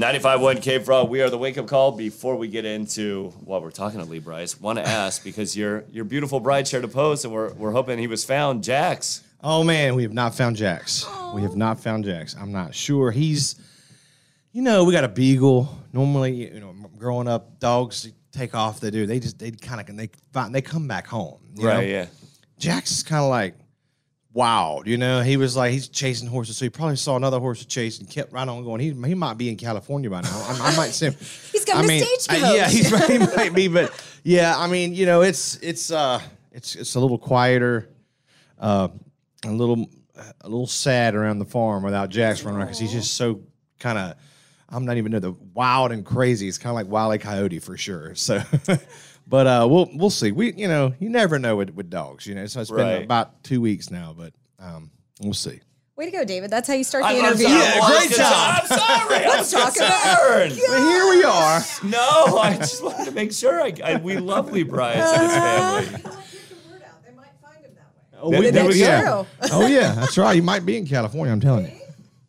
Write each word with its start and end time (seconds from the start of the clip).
95.1 0.00 0.62
K 0.62 0.78
Frog, 0.78 1.10
we 1.10 1.20
are 1.20 1.28
the 1.28 1.36
wake 1.36 1.58
up 1.58 1.66
call. 1.66 1.92
Before 1.92 2.34
we 2.34 2.48
get 2.48 2.64
into 2.64 3.34
what 3.44 3.60
we're 3.60 3.70
talking 3.70 4.00
to 4.00 4.06
Lee 4.06 4.18
Brice, 4.18 4.58
want 4.58 4.78
to 4.78 4.86
ask 4.86 5.22
because 5.22 5.54
your 5.54 5.84
your 5.92 6.06
beautiful 6.06 6.40
bride 6.40 6.66
shared 6.66 6.84
a 6.84 6.88
post 6.88 7.26
and 7.26 7.34
we're, 7.34 7.52
we're 7.52 7.72
hoping 7.72 7.98
he 7.98 8.06
was 8.06 8.24
found. 8.24 8.64
Jax. 8.64 9.22
Oh 9.44 9.62
man, 9.62 9.94
we 9.96 10.02
have 10.04 10.14
not 10.14 10.34
found 10.34 10.56
Jax. 10.56 11.06
We 11.34 11.42
have 11.42 11.54
not 11.54 11.80
found 11.80 12.06
Jax. 12.06 12.34
I'm 12.34 12.50
not 12.50 12.74
sure. 12.74 13.10
He's, 13.10 13.56
you 14.52 14.62
know, 14.62 14.84
we 14.84 14.94
got 14.94 15.04
a 15.04 15.08
beagle. 15.08 15.68
Normally, 15.92 16.50
you 16.50 16.60
know, 16.60 16.74
growing 16.96 17.28
up, 17.28 17.60
dogs 17.60 18.10
take 18.32 18.54
off. 18.54 18.80
They 18.80 18.90
do. 18.90 19.04
They 19.04 19.20
just 19.20 19.38
they 19.38 19.50
kind 19.50 19.86
of 19.86 19.96
they 19.98 20.08
find 20.32 20.54
they 20.54 20.62
come 20.62 20.88
back 20.88 21.08
home. 21.08 21.40
you 21.56 21.64
know? 21.64 21.74
Right, 21.74 21.88
yeah. 21.88 22.06
Jax 22.58 22.90
is 22.90 23.02
kind 23.02 23.22
of 23.22 23.28
like 23.28 23.54
wild. 24.32 24.86
You 24.86 24.96
know, 24.96 25.22
he 25.22 25.36
was 25.36 25.56
like 25.56 25.72
he's 25.72 25.88
chasing 25.88 26.28
horses, 26.28 26.56
so 26.56 26.64
he 26.64 26.70
probably 26.70 26.96
saw 26.96 27.16
another 27.16 27.38
horse 27.38 27.60
to 27.60 27.66
chase 27.66 27.98
and 27.98 28.08
kept 28.08 28.32
right 28.32 28.46
on 28.46 28.64
going. 28.64 28.80
He 28.80 28.92
he 29.08 29.14
might 29.14 29.38
be 29.38 29.48
in 29.48 29.56
California 29.56 30.10
by 30.10 30.22
now. 30.22 30.30
I, 30.48 30.72
I 30.72 30.76
might 30.76 30.90
see 30.90 31.06
him. 31.06 31.14
He's 31.52 31.64
got 31.64 31.84
I 31.84 31.86
mean, 31.86 32.04
stagecoach. 32.04 32.50
uh, 32.50 32.54
yeah, 32.54 32.68
he's. 32.68 33.06
He 33.06 33.18
might 33.18 33.54
be, 33.54 33.68
but 33.68 33.92
yeah, 34.22 34.54
I 34.56 34.66
mean, 34.66 34.94
you 34.94 35.06
know, 35.06 35.22
it's 35.22 35.56
it's 35.56 35.90
uh 35.90 36.20
it's 36.52 36.74
it's 36.76 36.94
a 36.94 37.00
little 37.00 37.18
quieter, 37.18 37.88
uh, 38.58 38.88
a 39.44 39.50
little 39.50 39.88
a 40.40 40.48
little 40.48 40.66
sad 40.66 41.14
around 41.14 41.38
the 41.38 41.44
farm 41.44 41.82
without 41.82 42.10
Jax 42.10 42.42
running 42.42 42.58
around 42.58 42.68
because 42.68 42.78
he's 42.78 42.92
just 42.92 43.14
so 43.14 43.40
kind 43.78 43.98
of. 43.98 44.14
I'm 44.72 44.84
not 44.84 44.98
even 44.98 45.10
know 45.10 45.18
the 45.18 45.32
wild 45.52 45.90
and 45.90 46.06
crazy. 46.06 46.46
It's 46.46 46.56
kind 46.56 46.70
of 46.70 46.76
like 46.76 46.86
Wile 46.86 47.12
E. 47.12 47.18
Coyote 47.18 47.58
for 47.58 47.76
sure. 47.76 48.14
So, 48.14 48.40
but 49.30 49.46
uh, 49.46 49.66
we'll 49.70 49.88
we'll 49.94 50.10
see. 50.10 50.32
We 50.32 50.52
you 50.52 50.68
know 50.68 50.92
you 50.98 51.08
never 51.08 51.38
know 51.38 51.56
with, 51.56 51.70
with 51.70 51.88
dogs. 51.88 52.26
You 52.26 52.34
know, 52.34 52.44
so 52.46 52.60
it's 52.60 52.70
been 52.70 53.02
about 53.04 53.42
two 53.44 53.60
weeks 53.62 53.90
now, 53.90 54.14
but 54.18 54.34
um, 54.58 54.90
we'll 55.22 55.32
see. 55.32 55.60
Way 55.96 56.06
to 56.06 56.10
go, 56.12 56.24
David. 56.24 56.50
That's 56.50 56.66
how 56.66 56.74
you 56.74 56.82
start 56.84 57.04
the 57.04 57.08
I'm, 57.10 57.16
I'm 57.16 57.24
interview. 57.32 57.46
sorry. 57.46 57.58
Yeah, 57.58 57.98
great 57.98 58.10
job. 58.10 58.58
I'm 58.62 58.66
sorry. 58.66 59.26
Let's 59.26 59.54
I'm 59.54 59.60
talk 59.60 59.76
about- 59.76 60.18
concerned. 60.18 60.60
But 60.68 60.78
here 60.78 61.08
we 61.10 61.24
are. 61.24 61.60
No, 61.84 62.38
I 62.38 62.56
just 62.58 62.82
wanted 62.82 63.04
to 63.04 63.10
make 63.12 63.32
sure. 63.32 63.60
I, 63.62 63.72
I, 63.84 63.96
we 63.98 64.16
love 64.16 64.50
Lee 64.50 64.62
Brice 64.62 64.96
and 64.96 65.22
his 65.22 65.32
family. 66.00 66.20
Oh, 68.22 68.30
There- 68.30 68.50
there 68.52 68.66
we 68.66 68.74
yeah. 68.80 69.02
go. 69.02 69.26
oh 69.52 69.66
yeah, 69.66 69.92
that's 69.94 70.18
right. 70.18 70.34
You 70.34 70.42
might 70.42 70.64
be 70.66 70.76
in 70.76 70.86
California. 70.86 71.32
I'm 71.32 71.40
telling 71.40 71.66
you. 71.66 71.72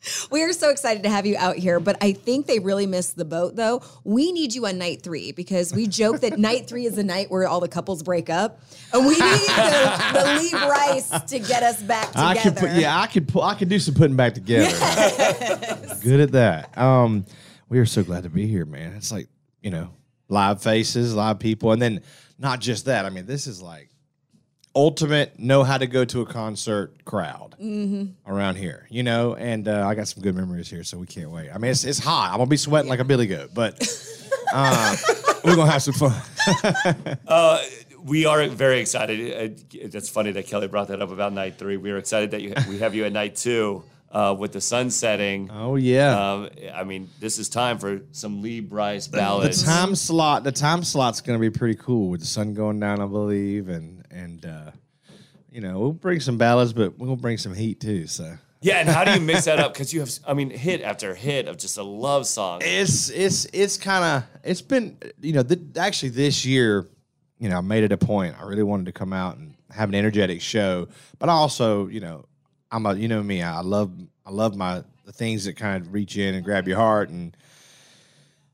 We 0.30 0.42
are 0.42 0.52
so 0.52 0.70
excited 0.70 1.02
to 1.04 1.10
have 1.10 1.26
you 1.26 1.36
out 1.36 1.56
here, 1.56 1.80
but 1.80 1.96
I 2.00 2.12
think 2.12 2.46
they 2.46 2.58
really 2.58 2.86
missed 2.86 3.16
the 3.16 3.24
boat 3.24 3.56
though. 3.56 3.82
We 4.04 4.32
need 4.32 4.54
you 4.54 4.66
on 4.66 4.78
night 4.78 5.02
three 5.02 5.32
because 5.32 5.72
we 5.72 5.86
joke 5.86 6.20
that 6.20 6.38
night 6.38 6.66
three 6.66 6.86
is 6.86 6.96
the 6.96 7.04
night 7.04 7.30
where 7.30 7.46
all 7.48 7.60
the 7.60 7.68
couples 7.68 8.02
break 8.02 8.30
up. 8.30 8.60
And 8.92 9.06
we 9.06 9.12
need 9.12 9.18
the, 9.20 10.10
the 10.12 10.40
Lee 10.40 10.50
Brice 10.50 11.22
to 11.22 11.38
get 11.38 11.62
us 11.62 11.82
back 11.82 12.08
together. 12.08 12.26
I 12.26 12.34
could 12.36 12.56
put, 12.56 12.70
yeah, 12.72 13.00
I 13.00 13.06
could 13.06 13.30
I 13.40 13.54
could 13.54 13.68
do 13.68 13.78
some 13.78 13.94
putting 13.94 14.16
back 14.16 14.34
together. 14.34 14.70
Good 16.02 16.20
at 16.20 16.32
that. 16.32 16.76
Um, 16.78 17.24
we 17.68 17.78
are 17.78 17.86
so 17.86 18.02
glad 18.02 18.24
to 18.24 18.30
be 18.30 18.46
here, 18.46 18.64
man. 18.64 18.94
It's 18.94 19.12
like 19.12 19.28
you 19.62 19.70
know, 19.70 19.90
live 20.28 20.62
faces, 20.62 21.14
live 21.14 21.38
people, 21.38 21.72
and 21.72 21.82
then 21.82 22.02
not 22.38 22.60
just 22.60 22.86
that. 22.86 23.04
I 23.04 23.10
mean, 23.10 23.26
this 23.26 23.46
is 23.46 23.60
like 23.60 23.90
ultimate 24.74 25.38
know 25.38 25.64
how 25.64 25.78
to 25.78 25.86
go 25.86 26.04
to 26.04 26.20
a 26.20 26.26
concert 26.26 27.04
crowd 27.04 27.54
around 28.26 28.56
here, 28.56 28.86
you 28.90 29.02
know. 29.02 29.34
And 29.34 29.66
uh, 29.68 29.86
I 29.86 29.94
got 29.94 30.08
some 30.08 30.22
good 30.22 30.34
memories 30.34 30.68
here, 30.70 30.84
so 30.84 30.98
we 30.98 31.06
can't 31.06 31.30
wait. 31.30 31.50
I 31.50 31.58
mean, 31.58 31.70
it's 31.70 31.84
it's 31.84 31.98
hot. 31.98 32.30
I'm 32.32 32.38
gonna 32.38 32.48
be 32.48 32.56
sweating 32.56 32.88
like 32.88 33.00
a 33.00 33.04
billy 33.04 33.26
goat, 33.26 33.50
but 33.54 33.80
uh, 34.52 34.96
we're 35.44 35.56
gonna 35.56 35.70
have 35.70 35.82
some 35.82 35.94
fun. 35.94 36.14
We 38.04 38.24
are 38.26 38.46
very 38.48 38.80
excited. 38.80 39.52
Uh, 39.52 39.88
That's 39.88 40.08
funny 40.08 40.30
that 40.32 40.46
Kelly 40.46 40.68
brought 40.68 40.88
that 40.88 41.02
up 41.02 41.10
about 41.10 41.32
night 41.32 41.58
three. 41.58 41.76
We 41.76 41.90
are 41.90 41.98
excited 41.98 42.30
that 42.30 42.40
you, 42.40 42.54
we 42.68 42.78
have 42.78 42.94
you 42.94 43.04
at 43.04 43.12
night 43.12 43.36
two 43.36 43.82
uh, 44.10 44.34
with 44.38 44.52
the 44.52 44.60
sun 44.60 44.90
setting. 44.90 45.50
Oh 45.52 45.76
yeah. 45.76 46.32
Um, 46.32 46.48
I 46.74 46.84
mean, 46.84 47.10
this 47.20 47.38
is 47.38 47.48
time 47.48 47.78
for 47.78 48.00
some 48.12 48.40
Lee 48.40 48.60
Brice 48.60 49.08
ballads. 49.08 49.62
The 49.62 49.70
time 49.70 49.94
slot, 49.94 50.44
the 50.44 50.52
time 50.52 50.84
slot's 50.84 51.20
going 51.20 51.38
to 51.38 51.40
be 51.40 51.50
pretty 51.50 51.74
cool 51.74 52.08
with 52.08 52.20
the 52.20 52.26
sun 52.26 52.54
going 52.54 52.80
down, 52.80 53.00
I 53.00 53.06
believe, 53.06 53.68
and 53.68 54.04
and 54.10 54.44
uh, 54.44 54.70
you 55.50 55.60
know 55.60 55.78
we'll 55.78 55.92
bring 55.92 56.20
some 56.20 56.38
ballads, 56.38 56.72
but 56.72 56.98
we'll 56.98 57.16
bring 57.16 57.38
some 57.38 57.54
heat 57.54 57.80
too. 57.80 58.06
So 58.06 58.36
Yeah, 58.60 58.80
and 58.80 58.88
how 58.88 59.04
do 59.04 59.12
you 59.12 59.20
mix 59.20 59.44
that 59.44 59.58
up? 59.58 59.72
Because 59.72 59.92
you 59.92 60.00
have, 60.00 60.10
I 60.26 60.34
mean, 60.34 60.50
hit 60.50 60.82
after 60.82 61.14
hit 61.14 61.48
of 61.48 61.58
just 61.58 61.78
a 61.78 61.82
love 61.82 62.26
song. 62.26 62.60
it's 62.64 63.10
it's 63.10 63.46
it's 63.52 63.76
kind 63.76 64.04
of 64.04 64.40
it's 64.44 64.62
been 64.62 64.98
you 65.20 65.32
know 65.32 65.42
th- 65.42 65.60
actually 65.76 66.10
this 66.10 66.44
year, 66.44 66.86
you 67.38 67.48
know, 67.48 67.58
I 67.58 67.60
made 67.60 67.84
it 67.84 67.92
a 67.92 67.98
point. 67.98 68.36
I 68.40 68.44
really 68.44 68.62
wanted 68.62 68.86
to 68.86 68.92
come 68.92 69.12
out 69.12 69.36
and 69.36 69.54
have 69.70 69.88
an 69.88 69.94
energetic 69.94 70.40
show, 70.40 70.88
but 71.18 71.28
I 71.28 71.32
also 71.32 71.86
you 71.88 72.00
know 72.00 72.24
I'm 72.70 72.86
a 72.86 72.94
you 72.94 73.08
know 73.08 73.22
me, 73.22 73.42
I 73.42 73.60
love 73.60 73.92
I 74.26 74.30
love 74.30 74.56
my 74.56 74.82
the 75.04 75.12
things 75.12 75.46
that 75.46 75.54
kind 75.56 75.82
of 75.82 75.92
reach 75.94 76.18
in 76.18 76.34
and 76.34 76.44
grab 76.44 76.68
your 76.68 76.76
heart 76.76 77.08
and 77.08 77.34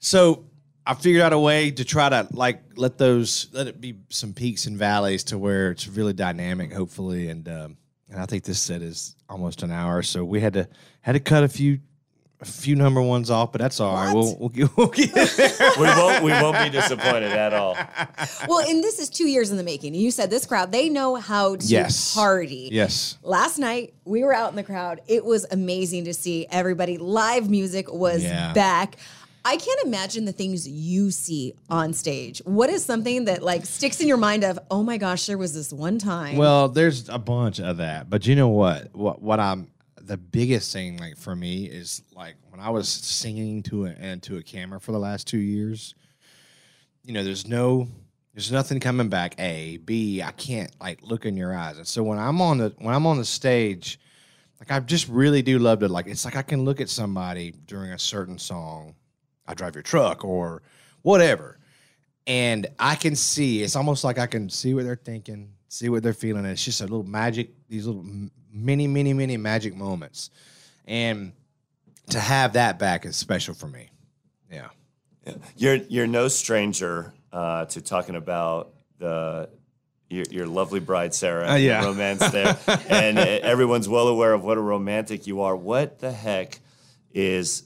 So 0.00 0.44
I 0.90 0.94
figured 0.94 1.22
out 1.22 1.32
a 1.32 1.38
way 1.38 1.70
to 1.70 1.84
try 1.84 2.08
to 2.08 2.26
like 2.32 2.62
let 2.76 2.98
those 2.98 3.46
let 3.52 3.68
it 3.68 3.80
be 3.80 3.94
some 4.08 4.32
peaks 4.32 4.66
and 4.66 4.76
valleys 4.76 5.22
to 5.24 5.38
where 5.38 5.70
it's 5.70 5.86
really 5.86 6.12
dynamic, 6.12 6.72
hopefully. 6.72 7.28
And 7.28 7.48
um, 7.48 7.76
and 8.08 8.20
I 8.20 8.26
think 8.26 8.42
this 8.42 8.60
set 8.60 8.82
is 8.82 9.14
almost 9.28 9.62
an 9.62 9.70
hour, 9.70 10.02
so 10.02 10.24
we 10.24 10.40
had 10.40 10.54
to 10.54 10.68
had 11.00 11.12
to 11.12 11.20
cut 11.20 11.44
a 11.44 11.48
few 11.48 11.78
a 12.40 12.44
few 12.44 12.74
number 12.74 13.02
ones 13.02 13.30
off, 13.30 13.52
but 13.52 13.60
that's 13.60 13.78
all 13.80 13.94
right. 13.94 14.12
We'll 14.14 14.36
we'll 14.38 14.48
get, 14.48 14.76
we'll 14.76 14.88
get 14.88 15.12
there. 15.12 15.26
we 15.78 15.84
won't, 15.84 16.24
we 16.24 16.30
won't 16.32 16.58
be 16.58 16.70
disappointed 16.70 17.30
at 17.32 17.52
all. 17.52 17.76
well, 18.48 18.66
and 18.66 18.82
this 18.82 18.98
is 18.98 19.10
two 19.10 19.28
years 19.28 19.50
in 19.50 19.58
the 19.58 19.62
making. 19.62 19.92
And 19.92 20.02
you 20.02 20.10
said 20.10 20.30
this 20.30 20.46
crowd, 20.46 20.72
they 20.72 20.88
know 20.88 21.16
how 21.16 21.56
to 21.56 21.66
Yes. 21.66 22.14
party. 22.14 22.70
Yes. 22.72 23.18
Last 23.22 23.58
night, 23.58 23.92
we 24.06 24.24
were 24.24 24.32
out 24.34 24.50
in 24.50 24.56
the 24.56 24.62
crowd. 24.64 25.02
It 25.06 25.22
was 25.24 25.46
amazing 25.50 26.06
to 26.06 26.14
see 26.14 26.46
everybody. 26.50 26.96
Live 26.96 27.50
music 27.50 27.92
was 27.92 28.22
Yeah. 28.24 28.54
back. 28.54 28.96
I 29.44 29.56
can't 29.56 29.80
imagine 29.84 30.24
the 30.24 30.32
things 30.32 30.68
you 30.68 31.10
see 31.10 31.54
on 31.68 31.92
stage. 31.92 32.42
What 32.44 32.70
is 32.70 32.84
something 32.84 33.24
that 33.24 33.42
like 33.42 33.64
sticks 33.64 34.00
in 34.00 34.08
your 34.08 34.16
mind 34.16 34.44
of, 34.44 34.58
oh 34.70 34.82
my 34.82 34.98
gosh, 34.98 35.26
there 35.26 35.38
was 35.38 35.54
this 35.54 35.72
one 35.72 35.98
time. 35.98 36.36
Well, 36.36 36.68
there's 36.68 37.08
a 37.08 37.18
bunch 37.18 37.58
of 37.58 37.78
that, 37.78 38.10
but 38.10 38.26
you 38.26 38.36
know 38.36 38.48
what? 38.48 38.94
What 38.94 39.22
what 39.22 39.40
I'm 39.40 39.70
the 40.10 40.16
biggest 40.16 40.72
thing 40.72 40.96
like 40.96 41.16
for 41.16 41.36
me 41.36 41.66
is 41.66 42.02
like 42.16 42.34
when 42.48 42.60
I 42.60 42.70
was 42.70 42.88
singing 42.88 43.62
to 43.64 43.86
a 43.86 43.90
and 43.90 44.20
to 44.24 44.38
a 44.38 44.42
camera 44.42 44.80
for 44.80 44.90
the 44.90 44.98
last 44.98 45.28
two 45.28 45.38
years. 45.38 45.94
You 47.04 47.14
know, 47.14 47.22
there's 47.22 47.46
no, 47.46 47.88
there's 48.34 48.52
nothing 48.52 48.80
coming 48.80 49.08
back. 49.08 49.36
A, 49.38 49.78
B, 49.78 50.20
I 50.20 50.32
can't 50.32 50.70
like 50.80 51.00
look 51.02 51.26
in 51.26 51.36
your 51.36 51.56
eyes, 51.56 51.78
and 51.78 51.86
so 51.86 52.02
when 52.02 52.18
I'm 52.18 52.40
on 52.40 52.58
the 52.58 52.74
when 52.78 52.94
I'm 52.94 53.06
on 53.06 53.18
the 53.18 53.24
stage, 53.24 54.00
like 54.58 54.70
I 54.70 54.80
just 54.80 55.08
really 55.08 55.42
do 55.42 55.58
love 55.58 55.78
to 55.78 55.88
like. 55.88 56.08
It's 56.08 56.24
like 56.24 56.36
I 56.36 56.42
can 56.42 56.64
look 56.64 56.80
at 56.80 56.88
somebody 56.88 57.52
during 57.66 57.92
a 57.92 57.98
certain 57.98 58.38
song. 58.38 58.96
I 59.50 59.54
drive 59.54 59.74
your 59.74 59.82
truck 59.82 60.24
or 60.24 60.62
whatever 61.02 61.60
and 62.30 62.68
I 62.78 62.94
can 62.94 63.16
see. 63.16 63.62
It's 63.62 63.76
almost 63.76 64.04
like 64.04 64.18
I 64.18 64.26
can 64.26 64.48
see 64.48 64.72
what 64.72 64.84
they're 64.84 64.94
thinking, 64.94 65.52
see 65.68 65.88
what 65.88 66.02
they're 66.02 66.12
feeling. 66.12 66.44
And 66.44 66.52
it's 66.52 66.64
just 66.64 66.80
a 66.80 66.84
little 66.84 67.02
magic. 67.02 67.50
These 67.68 67.86
little 67.86 68.04
many, 68.52 68.86
many, 68.86 69.12
mini 69.12 69.36
magic 69.36 69.74
moments, 69.74 70.30
and 70.86 71.32
to 72.10 72.20
have 72.20 72.52
that 72.54 72.78
back 72.78 73.04
is 73.04 73.16
special 73.16 73.54
for 73.54 73.66
me. 73.66 73.90
Yeah. 74.50 74.68
You're 75.56 75.76
you're 75.76 76.06
no 76.06 76.28
stranger 76.28 77.12
uh, 77.32 77.64
to 77.66 77.80
talking 77.80 78.14
about 78.14 78.74
the 78.98 79.50
your, 80.08 80.24
your 80.30 80.46
lovely 80.46 80.80
bride 80.80 81.14
Sarah, 81.14 81.46
and 81.46 81.56
the 81.56 81.60
yeah. 81.60 81.84
romance 81.84 82.30
there, 82.30 82.58
and 82.88 83.18
uh, 83.18 83.22
everyone's 83.22 83.88
well 83.88 84.08
aware 84.08 84.32
of 84.32 84.44
what 84.44 84.56
a 84.56 84.60
romantic 84.60 85.26
you 85.26 85.40
are. 85.42 85.56
What 85.56 85.98
the 85.98 86.12
heck 86.12 86.60
is 87.12 87.64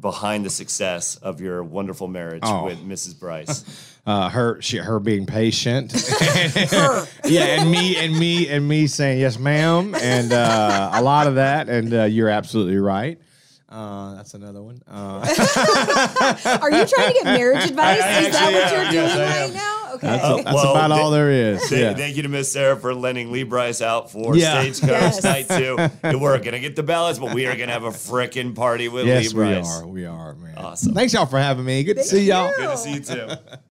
behind 0.00 0.44
the 0.44 0.50
success 0.50 1.16
of 1.16 1.40
your 1.40 1.62
wonderful 1.64 2.08
marriage 2.08 2.42
Oh. 2.44 2.64
with 2.64 2.78
Mrs. 2.86 3.18
Brice? 3.18 3.64
uh, 4.06 4.28
her 4.28 4.60
she, 4.60 4.76
her 4.78 5.00
being 5.00 5.26
patient, 5.26 5.92
yeah, 7.24 7.60
and 7.60 7.70
me 7.70 7.96
and 7.96 8.18
me 8.18 8.48
and 8.48 8.66
me 8.68 8.86
saying 8.86 9.18
yes, 9.20 9.38
ma'am, 9.38 9.94
and 9.94 10.32
uh, 10.32 10.90
a 10.94 11.02
lot 11.02 11.26
of 11.26 11.36
that, 11.36 11.68
and 11.68 11.92
uh, 11.94 12.04
you're 12.04 12.28
absolutely 12.28 12.76
right. 12.78 13.18
Uh, 13.68 14.14
that's 14.14 14.34
another 14.34 14.62
one. 14.62 14.80
Uh, 14.86 15.18
Are 16.62 16.70
you 16.70 16.86
trying 16.86 17.08
to 17.08 17.14
get 17.14 17.24
marriage 17.24 17.64
advice? 17.64 18.00
I 18.00 18.20
Is 18.20 18.32
that 18.32 18.52
actually 18.52 18.54
what 18.54 18.72
you're 18.72 18.80
am. 18.82 18.92
doing 18.92 19.04
Yes, 19.18 19.40
right 19.40 19.54
now? 19.54 19.83
Okay. 19.94 20.06
that's 20.06 20.24
Uh, 20.24 20.36
that's 20.36 20.54
well, 20.54 20.70
about 20.72 20.88
they- 20.88 21.00
all 21.00 21.10
there 21.10 21.30
is. 21.30 21.60
Thank, 21.68 21.80
yeah. 21.80 21.94
thank 21.94 22.16
you 22.16 22.22
to 22.22 22.28
Miss 22.28 22.50
Sarah 22.52 22.76
for 22.76 22.94
lending 22.94 23.30
Lee 23.32 23.42
Brice 23.44 23.80
out 23.82 24.10
for 24.10 24.36
Yeah. 24.36 24.60
Stagecoach 24.60 24.90
Yes. 24.90 25.22
Night 25.24 25.48
2. 25.48 25.76
And 26.02 26.20
we're 26.20 26.38
going 26.38 26.52
to 26.52 26.60
get 26.60 26.76
the 26.76 26.82
ballots, 26.82 27.18
but 27.18 27.34
we 27.34 27.46
are 27.46 27.54
going 27.56 27.68
to 27.68 27.72
have 27.72 27.84
a 27.84 27.90
frickin' 27.90 28.54
party 28.54 28.88
with 28.88 29.06
yes, 29.06 29.32
Lee 29.32 29.38
we 29.44 29.52
Brice. 29.54 29.66
are. 29.82 29.86
We 29.86 30.04
are, 30.06 30.34
man. 30.34 30.56
Awesome. 30.58 30.94
Thanks 30.94 31.12
y'all 31.12 31.26
for 31.26 31.38
having 31.38 31.64
me. 31.64 31.82
Good 31.84 31.96
to 31.98 32.04
see 32.04 32.24
y'all. 32.24 32.52
Good 32.56 32.70
to 32.70 32.76
see 32.76 32.94
you 32.94 33.00
too. 33.00 33.28